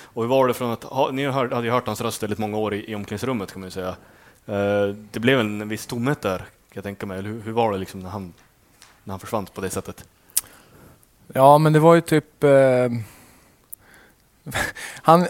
[0.03, 2.73] och hur var det från att, ni hade ju hört hans röst väldigt många år
[2.73, 3.95] i, i omklädningsrummet kan man ju säga.
[5.11, 7.19] Det blev en viss tomhet där kan jag tänka mig.
[7.19, 8.33] Eller hur, hur var det liksom när han,
[9.03, 10.05] när han försvann på det sättet?
[11.33, 12.43] Ja, men det var ju typ...
[12.43, 12.89] Eh,
[15.01, 15.27] han,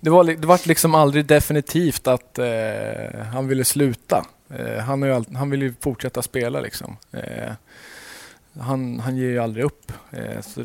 [0.00, 4.24] det, var, det var liksom aldrig definitivt att eh, han ville sluta.
[4.50, 6.96] Eh, han, har ju all, han vill ju fortsätta spela liksom.
[8.58, 9.92] Han, han ger ju aldrig upp.
[10.10, 10.64] Eh, så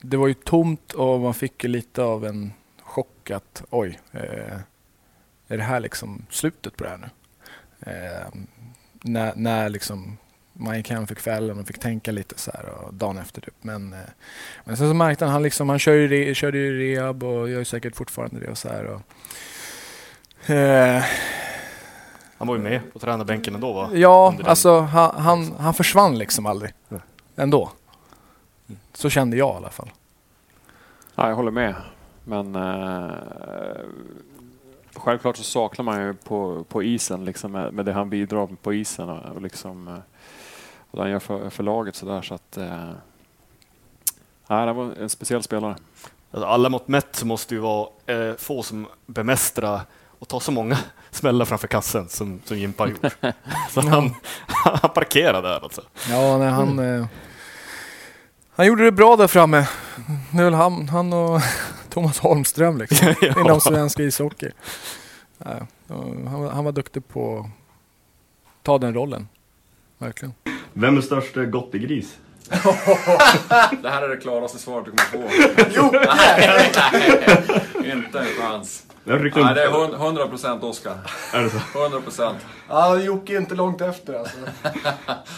[0.00, 4.58] det var ju tomt och man fick ju lite av en chock att oj, eh,
[5.48, 7.08] är det här liksom slutet på det här nu?
[7.80, 8.28] Eh,
[9.02, 10.16] när, när liksom
[10.52, 13.54] man gick hem för kvällen och fick tänka lite så här och dagen efter typ.
[13.60, 13.98] Men, eh,
[14.64, 17.64] men sen så märkte han, han, liksom, han kör ju, körde ju rehab och gör
[17.64, 18.84] säkert fortfarande det och så här.
[18.84, 19.00] Och,
[20.50, 21.02] eh,
[22.38, 23.90] Han var ju med på tränarbänken ändå va?
[23.92, 26.72] ja, alltså han, han, han försvann liksom aldrig.
[27.38, 27.70] Ändå.
[28.68, 28.80] Mm.
[28.92, 29.90] Så kände jag i alla fall.
[31.14, 31.74] Ja, jag håller med.
[32.24, 33.12] Men eh,
[34.94, 38.62] självklart så saknar man ju på, på isen liksom med, med det han bidrar med
[38.62, 39.98] på isen och, och liksom eh,
[40.90, 42.90] och det han gör för, för laget så där så att eh,
[44.46, 45.76] nej, det var en speciell spelare.
[46.30, 49.80] Alltså, alla mått mätt så måste ju vara eh, få som bemästra
[50.18, 50.78] och ta så många
[51.10, 53.16] smällar framför kassen som, som Jimpa har gjort.
[53.70, 54.14] så han,
[54.46, 55.82] han parkerade där alltså.
[56.08, 57.06] Ja, nej, han, eh,
[58.58, 59.68] han gjorde det bra där framme.
[60.32, 61.40] Nu är väl han, han och
[61.90, 64.50] Thomas Holmström liksom, inom svensk ishockey.
[65.38, 65.46] Ja,
[65.88, 69.28] han, var- han var duktig på att ta den rollen.
[69.98, 70.34] Verkligen.
[70.72, 72.16] Vem är störst gottegris?
[73.82, 75.34] Det här är det klaraste svaret du kommer få.
[77.84, 78.82] Inte en chans.
[79.04, 79.18] Nej,
[79.54, 80.96] det är 100 procent Oskar.
[81.34, 81.80] är det så?
[81.82, 82.38] 100 procent.
[82.68, 84.36] Ja, Jocke är inte långt efter alltså.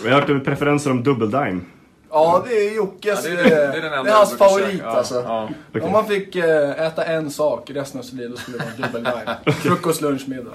[0.05, 1.61] Vi har hört preferenser om double dime.
[2.11, 3.25] Ja, det är Jockes.
[3.25, 5.05] Ja, det, är, det är den enda jag brukar käka.
[5.25, 5.81] Ja, Ja.
[5.83, 8.89] Om man fick eh, äta en sak resten av sitt liv, då skulle det vara
[8.89, 9.55] dubbel dime.
[9.63, 10.51] Frukost, lunch, middag.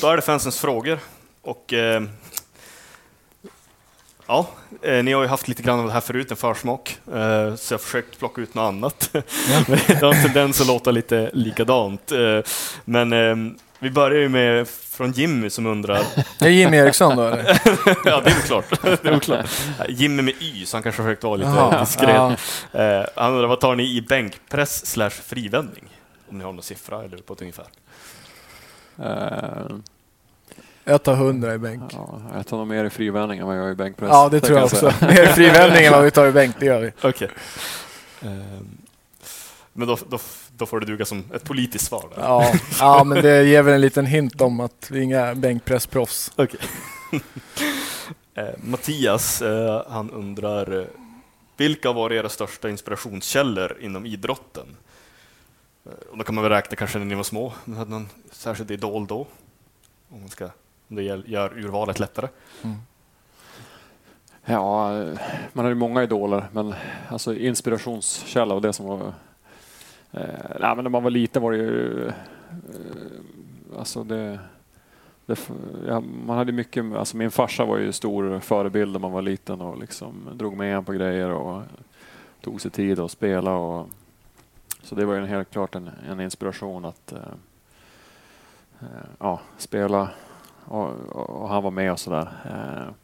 [0.00, 0.98] Då är det fansens frågor.
[1.42, 2.02] Och, eh,
[4.26, 4.46] ja,
[4.82, 6.98] eh, ni har ju haft lite grann av det här förut, en försmak.
[7.06, 9.10] Eh, så jag har försökt plocka ut något annat.
[9.86, 12.12] Det har en tendens att låta lite likadant.
[12.12, 12.40] Eh,
[12.84, 13.36] men eh,
[13.80, 16.02] vi börjar ju med från Jimmy som undrar.
[16.38, 17.44] Det är Jimmy Eriksson då eller?
[18.04, 18.64] ja, det är väl klart.
[18.82, 19.46] det är väl klart.
[19.88, 22.08] Jimmy med Y, så han kanske försökt vara lite Jaha, diskret.
[22.72, 22.80] ja.
[22.80, 25.84] Eh, han undrar, vad tar ni i bänkpress slash frivändning?
[26.30, 27.66] Om ni har någon siffra eller på ett ungefär.
[29.02, 29.76] Eh,
[30.84, 31.82] Jag tar 100 i bänk.
[31.94, 34.08] ja, jag tar nog mer i frivändning än vad jag gör i bänkpress.
[34.12, 35.04] Ja, det tror kan jag också.
[35.06, 36.92] Mer frivändning än vad vi tar i bänk, det gör vi.
[37.08, 37.28] Okej.
[38.22, 38.68] Ehm,
[39.72, 40.18] men då, då,
[40.60, 42.04] då får det duga som ett politiskt svar.
[42.14, 42.22] Där.
[42.22, 46.32] Ja, ja, men det ger väl en liten hint om att vi är inga bänkpressproffs.
[46.36, 46.60] Okej.
[48.34, 50.86] Eh, Mattias, eh, han undrar eh,
[51.56, 54.76] vilka var era största inspirationskällor inom idrotten?
[55.86, 57.90] Eh, och då kan man väl räkna kanske när ni var små, om ni hade
[57.90, 59.26] någon särskild idol då?
[60.08, 60.44] Om, man ska,
[60.88, 62.28] om det gör urvalet lättare.
[64.44, 65.18] Ja, eh,
[65.52, 66.74] man har ju många idoler, men
[67.08, 69.12] alltså inspirationskälla och det som var...
[70.12, 72.06] Eh, nej, men när man var liten var det ju...
[72.06, 72.12] Eh,
[73.78, 74.38] alltså det...
[75.26, 75.38] det
[75.88, 79.60] ja, man hade mycket, alltså min farsa var ju stor förebild när man var liten
[79.60, 81.62] och liksom drog med en på grejer och
[82.40, 83.54] tog sig tid att spela.
[83.54, 83.88] Och,
[84.82, 87.18] så det var ju helt klart en, en inspiration att, eh,
[88.80, 90.08] eh, ja, spela
[90.64, 92.28] och, och, han var med och sådär.
[92.44, 92.94] Eh,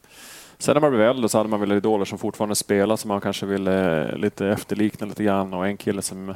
[0.58, 3.20] sen när man blev äldre så hade man väl idoler som fortfarande spelar som man
[3.20, 6.34] kanske ville eh, lite efterlikna lite grann och en kille som,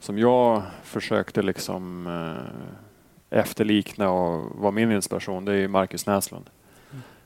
[0.00, 6.50] som jag försökte liksom eh, efterlikna och vara min inspiration det är Marcus Näslund.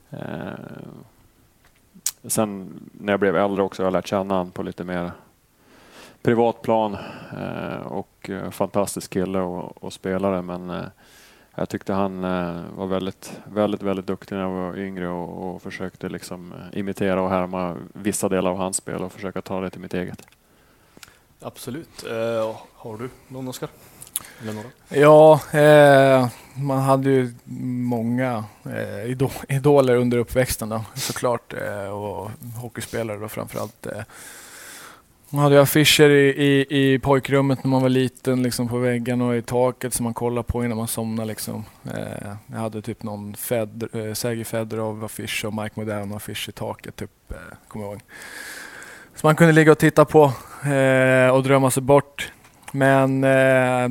[0.09, 0.55] Mm.
[2.23, 5.11] Sen när jag blev äldre också har jag lärt känna honom på lite mer
[6.21, 6.97] privat plan
[7.37, 10.85] eh, och eh, fantastisk kille och, och spelare men eh,
[11.55, 15.61] jag tyckte han eh, var väldigt, väldigt, väldigt duktig när jag var yngre och, och
[15.61, 19.81] försökte liksom imitera och härma vissa delar av hans spel och försöka ta det till
[19.81, 20.27] mitt eget.
[21.41, 22.03] Absolut.
[22.03, 23.69] Eh, har du någon Oskar?
[24.89, 27.33] Ja, eh, man hade ju
[27.83, 31.53] många eh, idol idoler under uppväxten då, såklart.
[31.53, 33.85] Eh, och hockeyspelare då framförallt.
[33.85, 34.03] Eh.
[35.29, 39.35] Man hade affischer i, i, i pojkrummet när man var liten, liksom på väggarna och
[39.35, 41.27] i taket som man kollade på innan man somnade.
[41.27, 41.65] Liksom.
[41.83, 47.31] Eh, jag hade typ någon Fed, eh, Sergej Fedorov-affisch och Mike Modern-affisch i taket, typ,
[47.31, 48.01] eh, kommer jag ihåg.
[49.25, 50.23] Man kunde ligga och titta på
[50.65, 52.31] eh, och drömma sig bort.
[52.71, 53.89] Men eh,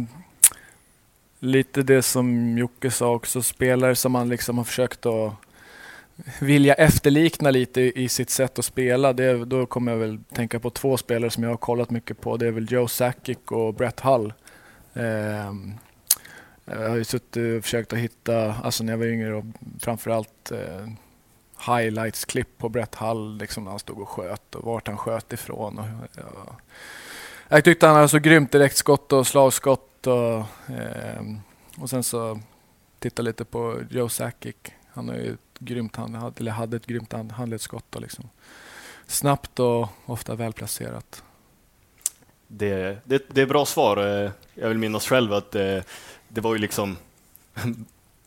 [1.41, 5.33] lite det som Jocke sa också, spelare som man liksom har försökt att
[6.41, 9.13] vilja efterlikna lite i sitt sätt att spela.
[9.13, 12.37] Det, då kommer jag väl tänka på två spelare som jag har kollat mycket på.
[12.37, 14.33] Det är väl Joe Sakic och Brett Hull.
[14.95, 15.53] Eh,
[16.65, 19.45] jag har ju suttit och försökt att hitta, alltså när jag var yngre, och
[19.81, 20.89] framförallt eh,
[21.67, 25.79] highlights-klipp på Brett Hull, liksom när han stod och sköt och vart han sköt ifrån.
[25.79, 26.57] Och, ja.
[27.49, 30.07] Jag tyckte han hade så grymt direktskott och slagskott.
[30.07, 30.39] Och,
[30.71, 31.23] eh,
[31.79, 32.41] och sen så
[32.99, 34.57] tittade lite på Joe Sakic.
[34.93, 37.97] Han har ju ett grymt hand, eller hade ett grymt handledsskott.
[38.01, 38.29] liksom.
[39.07, 41.23] Snabbt och ofta välplacerat.
[42.47, 43.97] Det, det, det är bra svar.
[43.97, 45.85] Eh, jag vill minnas själv att det,
[46.29, 46.97] det var ju liksom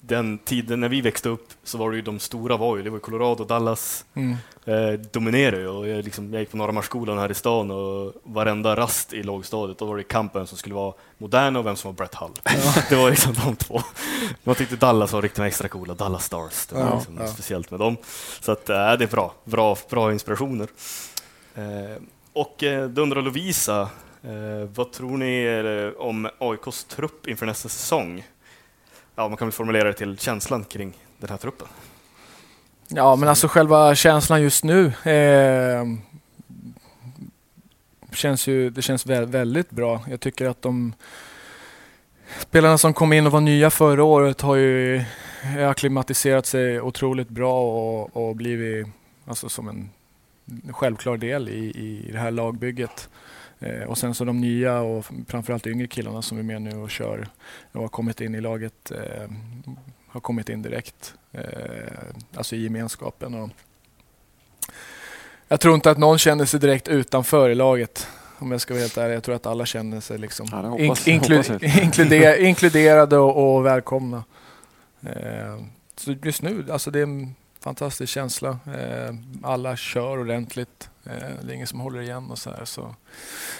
[0.01, 2.89] den tiden när vi växte upp så var det ju de stora var ju, det
[2.89, 4.35] var Colorado, Dallas mm.
[4.65, 9.13] eh, dominerade och jag, liksom, jag gick på Norrmarksskolan här i stan och varenda rast
[9.13, 12.15] i lågstadiet då var det kampen som skulle vara modern och vem som var Brett
[12.15, 12.31] Hull.
[12.43, 12.73] Ja.
[12.89, 13.81] det var liksom de två.
[14.43, 17.27] Man tyckte Dallas var riktigt extra coola, Dallas Stars, det var ja, liksom ja.
[17.27, 17.97] speciellt med dem.
[18.39, 20.67] Så att, äh, det är bra, bra, bra inspirationer.
[21.57, 22.01] Eh,
[22.33, 23.81] och eh, då undrar Lovisa,
[24.23, 28.23] eh, vad tror ni om AIKs trupp inför nästa säsong?
[29.17, 31.67] Ja, man kan väl formulera det till känslan kring den här truppen.
[32.87, 35.85] Ja, men alltså själva känslan just nu eh,
[38.13, 40.01] känns ju, det känns väldigt bra.
[40.09, 40.93] Jag tycker att de
[42.39, 45.03] spelarna som kom in och var nya förra året har ju
[45.69, 48.87] akklimatiserat sig otroligt bra och, och blivit
[49.25, 49.89] alltså, som en
[50.73, 53.09] självklar del i, i det här lagbygget.
[53.59, 56.89] Eh, och sen så de nya och framförallt yngre killarna som är med nu och
[56.89, 57.27] kör
[57.71, 59.29] och har kommit in i laget eh,
[60.07, 61.41] har kommit in direkt, eh,
[62.35, 63.33] alltså i gemenskapen.
[63.33, 63.49] Och
[65.47, 68.07] jag tror inte att någon känner sig direkt utanför i laget
[68.39, 69.15] om jag ska vara helt ärlig.
[69.15, 74.23] Jag tror att alla känner sig liksom ja, hoppas, inklu inkluder inkluderade och, och välkomna.
[75.01, 75.61] Eh,
[75.95, 78.49] så just nu, alltså det är en fantastisk känsla.
[78.49, 80.89] Eh, alla kör ordentligt.
[81.05, 82.65] Eh, det är ingen som håller igen och så här.
[82.65, 82.95] Så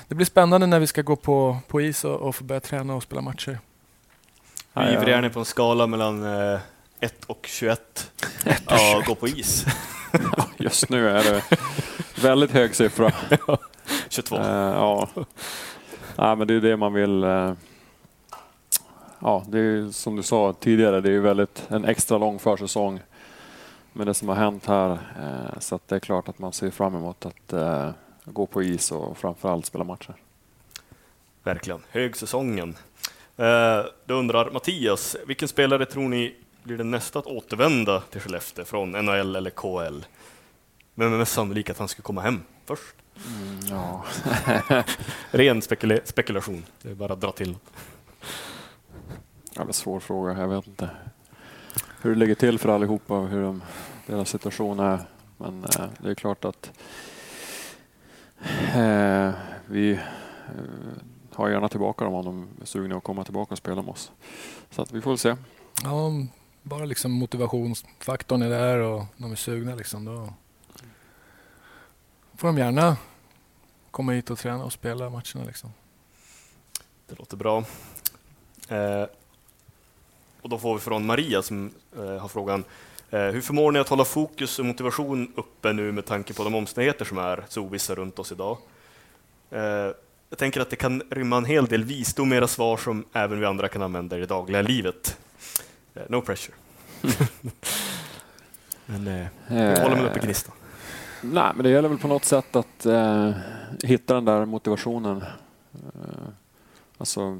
[0.08, 2.96] det blir spännande när vi ska gå på, på is och, och få börja träna
[2.96, 3.60] och spela matcher.
[4.74, 6.60] Hur ivrig är ni på en skala mellan eh,
[7.00, 8.12] 1 och 21
[8.68, 9.66] ja, gå på is?
[10.58, 11.44] Just nu är det
[12.22, 13.12] väldigt hög siffra.
[14.10, 14.36] 22.
[14.36, 15.10] Eh, ja.
[16.16, 17.26] ja, men det är det man vill.
[19.20, 23.00] Ja, det är som du sa tidigare, det är väldigt en extra lång försäsong
[23.98, 24.92] med det som har hänt här.
[24.92, 27.90] Eh, så det är klart att man ser fram emot att eh,
[28.26, 30.16] gå på is och framförallt spela matcher.
[31.44, 31.80] Verkligen.
[31.92, 32.78] Högsäsongen.
[33.38, 38.66] Eh, då undrar Mattias, vilken spelare tror ni blir den nästa att återvända till Skellefteå
[38.66, 40.06] från NHL eller KL?
[40.96, 42.96] Vem är mest sannolik att han ska komma hem först?
[43.28, 44.06] Mm, ja.
[45.32, 47.56] Ren spekula spekulation, det är bara att dra till.
[49.54, 50.90] Ja, det är en svår fråga, jag vet inte
[52.02, 53.64] hur det ligger till för allihopa och hur de,
[54.06, 55.00] deras situation är.
[55.38, 56.72] Men eh, det är klart att
[58.76, 59.32] eh,
[59.66, 60.00] vi eh,
[61.34, 64.12] har gärna tillbaka dem om de är sugna att komma tillbaka och spela med oss.
[64.70, 65.36] Så att vi får väl se.
[65.84, 66.12] Ja,
[66.64, 70.06] bara liksom motivationsfaktorn är där och de är sugna liksom.
[70.06, 70.34] Då
[72.36, 72.98] får de gärna
[73.92, 75.74] komma hit och träna och spela matcherna liksom.
[77.08, 77.64] Det låter bra.
[78.70, 79.06] Eh,
[80.42, 82.64] och då får vi från Maria som eh, har frågan
[83.10, 86.56] eh, hur förmår ni att hålla fokus och motivation uppe nu med tanke på de
[86.56, 88.58] omständigheter som är så ovissa runt oss idag?
[89.52, 89.92] Eh,
[90.30, 93.40] jag tänker att det kan rymma en hel del visdom i era svar som även
[93.40, 95.18] vi andra kan använda i det dagliga livet.
[95.96, 96.56] Eh, No pressure.
[98.86, 100.56] men eh, jag håller mig uppe i gnistan.
[101.24, 103.32] Eh, nej, men det gäller väl på något sätt att eh,
[103.84, 105.22] hitta den där motivationen.
[105.74, 106.28] Eh,
[106.98, 107.40] alltså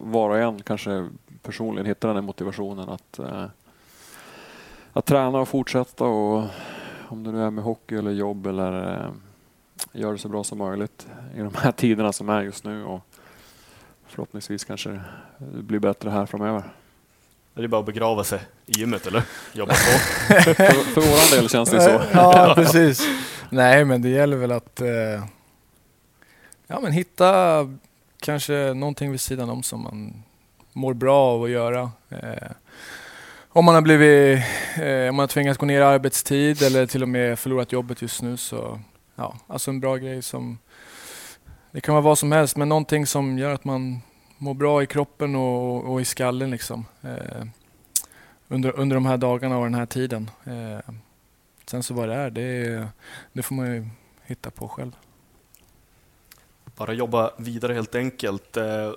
[0.00, 1.08] var och en kanske
[1.42, 3.46] personligen hitta den där motivationen att, eh,
[4.92, 6.44] att träna och fortsätta och
[7.08, 9.10] om det nu är med hockey eller jobb eller eh,
[9.92, 13.00] göra det så bra som möjligt i de här tiderna som är just nu och
[14.06, 15.00] förhoppningsvis kanske
[15.38, 16.62] det blir bättre här framöver.
[17.54, 19.22] Det är bara att begrava sig i gymmet eller?
[19.52, 20.34] Jobba på.
[20.42, 20.54] För,
[20.94, 22.02] för våran del känns det så.
[22.12, 23.08] Ja, precis.
[23.50, 25.24] Nej, men det gäller väl att eh,
[26.66, 27.56] ja, men hitta
[28.20, 30.22] kanske någonting vid sidan om som man
[30.72, 31.90] mår bra av att göra.
[32.08, 32.50] Eh,
[33.48, 34.44] om man har blivit,
[34.76, 38.02] eh, om man har tvingats gå ner i arbetstid eller till och med förlorat jobbet
[38.02, 38.80] just nu så,
[39.14, 40.58] ja, alltså en bra grej som,
[41.70, 44.02] det kan vara vad som helst, men någonting som gör att man
[44.38, 46.84] mår bra i kroppen och, och i skallen liksom.
[47.02, 47.44] Eh,
[48.48, 50.30] under, under de här dagarna och den här tiden.
[50.44, 50.94] Eh,
[51.66, 52.88] sen så vad det är, det,
[53.32, 53.86] det får man ju
[54.22, 54.92] hitta på själv.
[56.76, 58.56] Bara jobba vidare helt enkelt.
[58.56, 58.92] Eh,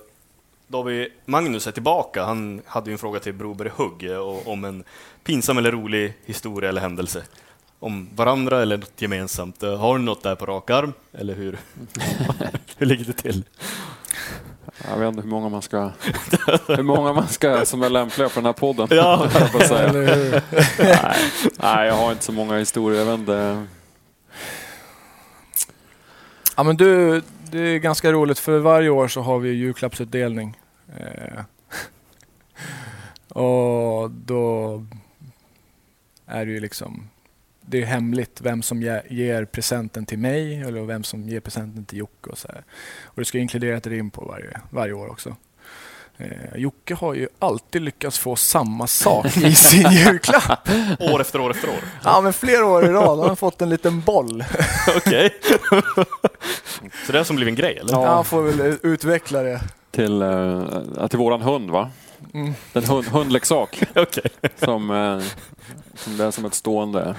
[0.86, 2.24] vi Magnus är tillbaka.
[2.24, 4.84] Han hade ju en fråga till Broberg Hugg eh, och- om en
[5.24, 7.22] pinsam eller rolig historia eller händelse.
[7.78, 9.62] Om varandra eller något gemensamt.
[9.62, 10.92] Eh, Har du något där på rak arm?
[11.12, 11.58] Eller hur?
[12.76, 13.44] hur ligger det till?
[14.90, 15.90] Jag vet inte hur många man ska,
[16.68, 18.88] hur många man ska som är lämpliga för den här podden.
[18.90, 19.28] Ja.
[19.34, 20.42] jag nej,
[21.56, 22.98] nej, jag har inte så många historier.
[23.00, 23.66] Jag vet inte.
[26.56, 27.22] Ja men du,
[27.54, 30.56] det är ganska roligt för varje år så har vi julklappsutdelning.
[30.96, 31.44] Eh,
[33.38, 34.84] och då
[36.26, 37.08] är det ju liksom
[37.60, 41.98] det är hemligt vem som ger presenten till mig eller vem som ger presenten till
[41.98, 42.64] Jocke och så här.
[43.04, 45.36] Och det ska inkludera ett rim på varje, varje år också.
[46.18, 50.68] Eh, Jocke har ju alltid lyckats få samma sak i sin julklapp.
[51.00, 51.74] År efter år efter år?
[52.04, 54.44] Ja men flera år i rad har han fått en liten boll.
[54.96, 55.34] Okej.
[57.06, 57.92] Så det är som blivit en grej, eller?
[57.92, 58.06] Ja.
[58.14, 59.60] Han får väl utveckla det.
[59.90, 61.90] Till, eh, till våran hund va?
[62.34, 62.54] Mm.
[62.72, 64.30] En hund, hundleksak Okej.
[64.56, 65.20] som, eh,
[65.94, 67.14] som det är som ett stående,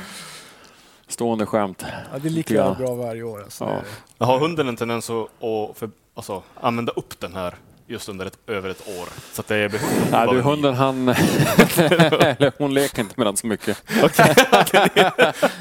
[1.08, 1.86] stående skämt.
[2.14, 2.76] Ja, det är lika Ja.
[2.80, 3.44] bra varje år.
[3.44, 3.82] Alltså.
[4.18, 4.26] Ja.
[4.26, 7.56] Har hunden en tendens att att för, alltså, använda upp den här
[7.88, 9.08] just under ett, över ett år?
[9.34, 9.72] Så att det är
[10.12, 11.10] Nej, av du, hunden han...
[11.10, 13.84] eller hon leker inte med den så mycket.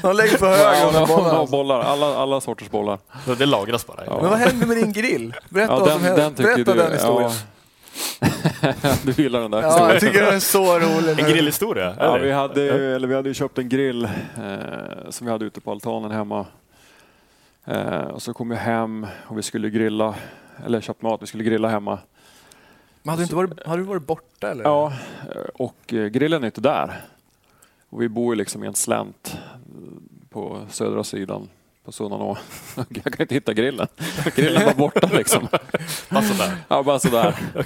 [0.01, 1.47] Han lägger på Ja, hon, och har- hon bollar.
[1.47, 2.99] bollar, alla, alla sorters bollar.
[3.25, 4.05] Så Det lagras bara?
[4.05, 4.19] Ja.
[4.21, 5.33] Men vad hände med din grill?
[5.49, 6.79] Berätta Ja, vad den, den tycker Berätta du...
[6.79, 7.31] den historien.
[7.31, 8.93] Ja.
[9.03, 11.19] du gillar den där Ja, jag tycker den är så rolig.
[11.19, 11.95] En grillhistoria?
[11.99, 12.63] Ja, vi hade,
[12.95, 14.09] eller vi hade ju köpt en grill eh,
[15.09, 16.45] som vi hade ute på altanen hemma.
[17.65, 20.15] Eh, och så kom jag hem och vi skulle grilla,
[20.65, 21.99] eller köpt mat, vi skulle grilla hemma.
[23.05, 24.63] Men hade du, inte varit, hade du varit borta eller?
[24.63, 24.93] Ja,
[25.53, 27.01] och eh, grillen är inte där.
[27.89, 31.49] Och vi bor ju liksom i en slänt eh, på södra sidan
[31.83, 32.37] på Sunnanå.
[32.75, 33.87] Jag kan inte hitta grillen.
[34.35, 35.47] Grillen var borta liksom.
[36.09, 36.57] Bara sådär.
[36.67, 37.35] Ja, bara sådär.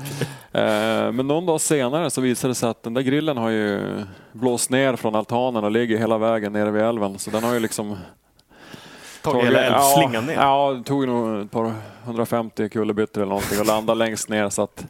[0.52, 3.82] Eh, Men någon dag senare så visade det sig att den där grillen har ju
[4.32, 7.20] blåst ner från altanen och ligger hela vägen nere vid älven.
[7.20, 7.98] Så den har ju liksom...
[9.22, 10.34] Tagit hela älvslingan ja, ner?
[10.34, 11.74] Ja, det tog nog ett par
[12.04, 14.86] 150 kullerbyttor eller någonting och landade längst ner så att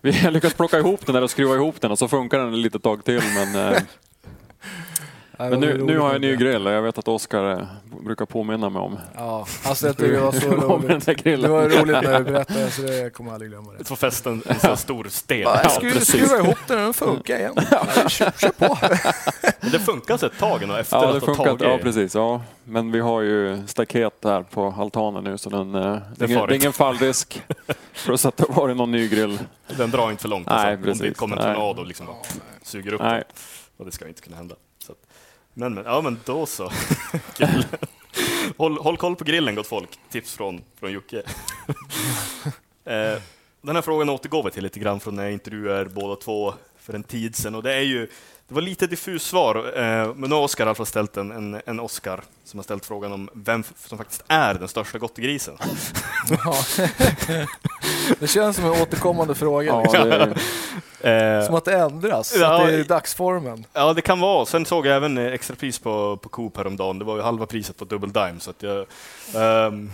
[0.00, 2.52] vi har lyckats plocka ihop den där och skruva ihop den och så funkar den
[2.54, 3.82] ett litet tag till men, eh,
[5.50, 6.36] men nu, nu har jag en ny det.
[6.36, 7.64] grill och jag vet att Oskar eh,
[8.04, 11.24] brukar påminna mig om Ja, alltså jag tycker det var så roligt.
[11.24, 13.84] Det var roligt när du berättade så det jag kommer aldrig glömma det.
[13.88, 15.40] På festen, en sån stor sten.
[15.40, 17.54] Jag skulle skruva ihop den och den funkar igen.
[17.70, 18.78] Ja, kör, kör på.
[19.60, 21.44] Men det funkar så ett tag ändå efter Ja, att det ha funkar.
[21.44, 21.62] tagit...
[21.62, 22.14] Ja, precis.
[22.14, 22.42] Ja.
[22.64, 26.46] Men vi har ju staket där på altanen nu så den, eh, det, är ingen,
[26.48, 27.42] det är ingen fallrisk.
[28.04, 29.38] Plus att det har varit någon ny grill.
[29.76, 30.46] Den drar inte för långt.
[30.46, 30.90] Nej, alltså.
[30.90, 32.06] Om det kommer en tornado och liksom
[32.62, 33.12] suger upp Nej.
[33.12, 33.22] den.
[33.76, 34.54] Och det ska inte kunna hända.
[34.86, 34.98] Så att,
[35.54, 36.70] men, men, ja, men då så.
[37.36, 37.64] Kul.
[38.56, 39.98] håll, håll koll på grillen, gott folk.
[40.10, 41.18] Tips från, från Jocke.
[42.84, 43.22] eh,
[43.62, 46.54] den här frågan återgår vi till lite grann från när jag intervjuade er båda två
[46.82, 47.54] för en tid sedan.
[47.54, 48.06] Och det, är ju,
[48.48, 51.30] det var lite diffus svar, eh, men nu har Oskar i alla fall ställt en,
[51.30, 55.58] en, en Oscar som har ställt frågan om vem som faktiskt är den största gottegrisen.
[56.44, 56.54] Ja.
[58.18, 59.66] Det känns som en återkommande fråga.
[59.66, 60.08] Ja, liksom.
[60.08, 60.34] det
[61.02, 63.64] Eh, Som att det ändras, Ja, att det är dagsformen.
[63.72, 64.46] Ja, det kan vara.
[64.46, 66.98] Sen såg jag även eh, extrapris på, på Coop häromdagen.
[66.98, 68.40] Det var ju halva priset på Double Dime.
[68.40, 68.86] Så att jag,
[69.34, 69.90] ehm,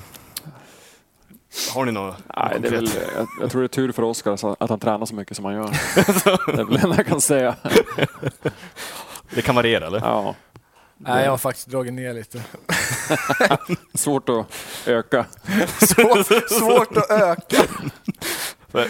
[1.75, 4.55] har ni något nej, det är väl, jag, jag tror det är tur för Oskar
[4.63, 5.65] att han tränar så mycket som han gör.
[6.57, 7.57] Det är väl det jag kan säga.
[9.35, 9.99] Det kan variera, eller?
[10.01, 10.35] Ja,
[10.97, 12.43] Nej, jag har faktiskt dragit ner lite.
[13.95, 14.47] svårt att
[14.87, 15.27] öka.
[15.81, 17.63] Svår, svårt att öka.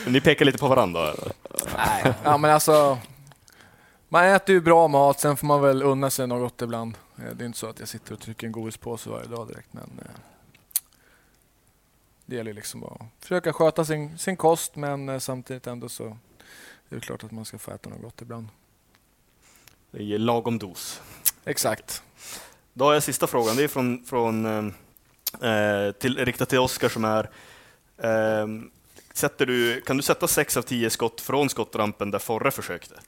[0.06, 1.00] Ni pekar lite på varandra.
[1.02, 1.32] eller?
[1.76, 2.14] Nej.
[2.24, 2.98] Ja, men alltså,
[4.08, 6.94] Man äter ju bra mat, sen får man väl unna sig något ibland.
[7.18, 9.68] Eh, Det är inte så att jag sitter och trycker en godispåse varje dag direkt.
[9.72, 10.10] Men eh,
[12.28, 16.04] det gäller liksom att försöka sköta sin, sin kost men eh, samtidigt ändå så
[16.88, 18.48] är det klart att man ska få äta något gott ibland.
[19.90, 21.02] Det är lagom dos.
[21.44, 22.02] Exakt.
[22.72, 23.56] Då har jag sista frågan.
[23.56, 27.30] Det är från, från eh, till, riktat till Oskar som är
[27.98, 28.46] eh,
[29.12, 33.00] sätter du, Kan du sätta 6 av 10 skott från skottrampen där Forre försökte?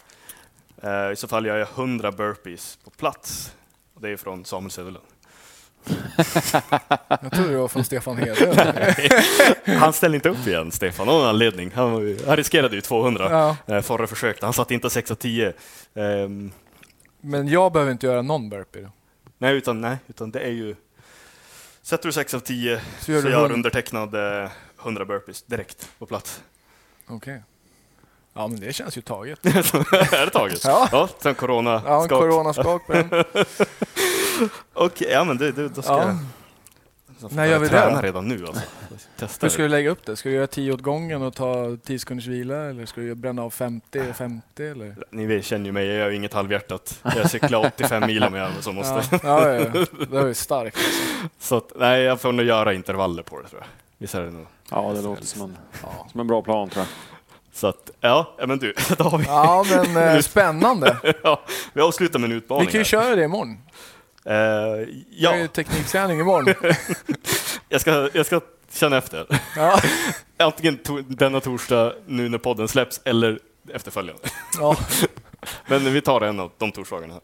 [0.83, 3.53] Eh, I så fall gör jag 100 burpees på plats.
[3.95, 5.07] Och det är från Samuel Söderlund.
[7.09, 8.61] Jag tror det var från Stefan Hedlund.
[9.81, 11.71] Han ställde inte upp igen, Stefan, av någon anledning.
[11.75, 13.57] Han, han riskerade ju 200.
[13.67, 13.75] ja.
[13.77, 14.47] Eh, Forre försökte.
[14.47, 15.53] Han satte inte 6 av 10.
[15.95, 16.53] Ehm,
[17.21, 18.89] Men jag behöver inte göra någon burpee.
[19.39, 20.77] Nej, utan, nej, utan det är ju...
[21.83, 24.15] Sätter du 6 av 10 Så så gör gör, du hund- undertecknad
[24.45, 24.51] eh,
[24.83, 26.41] 100 burpees direkt på plats.
[27.09, 27.43] Okej.
[28.35, 29.47] Ja, men det känns ju taget.
[29.47, 30.65] är det taget?
[30.65, 30.89] Ja.
[30.93, 32.21] ja sen corona Ja, en skak.
[32.21, 33.09] coronaskak på den.
[34.73, 36.07] Okej, ja men det, det, då ska Ja.
[36.07, 36.17] jag...
[37.33, 38.03] När jag gör vi det träna då?
[38.03, 38.63] redan nu alltså.
[39.19, 39.69] Testa Hur ska det.
[39.69, 40.17] du lägga upp det?
[40.17, 43.43] Ska du göra 10 åt gången och ta 10 sekunders vila eller ska du bränna
[43.43, 44.97] av 50 och 50 eller?
[45.11, 47.01] Ni vet, känner ju mig, jag gör inget halvhjärtat.
[47.17, 49.03] Jag cyklar 85 mil om jag så måste.
[49.11, 49.85] Ja, ja, ja, ja.
[50.01, 50.77] det var ju starkt.
[50.77, 51.29] Alltså.
[51.39, 53.69] Så att, nej, jag får nog göra intervaller på det tror jag.
[53.99, 54.47] Visst är det nog.
[54.71, 56.07] Ja, det låter som en, Ja.
[56.13, 56.89] som en bra plan tror jag.
[57.53, 60.97] Så att, ja, ja men du, då har vi, ja, men eh, spännande.
[61.23, 61.41] ja,
[61.73, 62.85] vi avslutar med en Vi utmaning kan ju här.
[62.85, 63.59] köra det imorgon.
[64.25, 64.33] Eh,
[65.11, 66.55] Vi har ju ja, teknikträning imorgon.
[67.69, 68.41] jag ska, jag ska
[68.73, 69.27] känna efter.
[69.57, 69.81] Ja.
[70.37, 73.39] Antingen to denna torsdag, nu när podden släpps, eller
[73.75, 74.23] efterföljande.
[74.59, 74.77] Ja.
[75.67, 77.13] Men vi tar en av de torsdagarna.
[77.15, 77.23] här.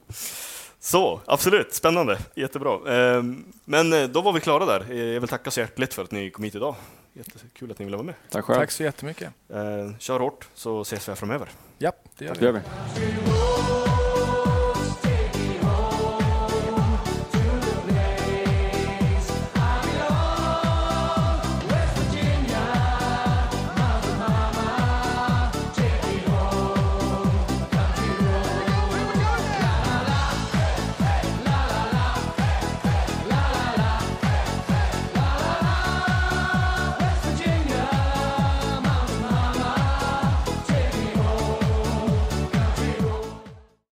[0.81, 2.95] Så, absolut, spännande, jättebra.
[2.95, 4.87] Ehm, Men eh, då var vi klara där.
[4.91, 6.75] Eh, Jag vill tacka så hjärtligt för att ni kom hit idag.
[7.13, 8.15] Jättekul att ni ville vara med.
[8.31, 8.59] Tack själv.
[8.59, 9.31] Tack så jättemycket.
[9.99, 11.49] Kör hårt så ses vi här framöver.
[11.79, 12.47] Ja, det gör Det vi.
[12.47, 12.61] gör vi.